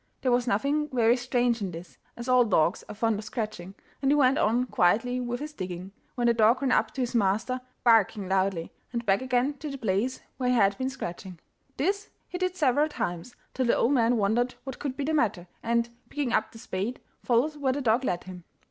[0.21, 4.09] There was nothing very strange in this, as all dogs are fond of scratching, and
[4.09, 7.61] he went on quietly with his digging, when the dog ran up to his master,
[7.83, 11.37] barking loudly, and back again to the place where he had been scratching.
[11.77, 15.45] This he did several times, till the old man wondered what could be the matter,
[15.61, 18.43] and, picking up the spade, followed where the dog led him.